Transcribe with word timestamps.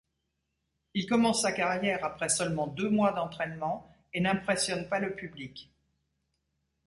Il 0.95 1.05
commence 1.07 1.43
sa 1.43 1.51
carrière 1.51 2.03
après 2.03 2.27
seulement 2.29 2.65
deux 2.65 2.89
mois 2.89 3.11
d'entraînement 3.13 3.87
et 4.15 4.19
n'impressionne 4.19 4.89
pas 4.89 4.99
le 4.99 5.13
public. 5.13 5.71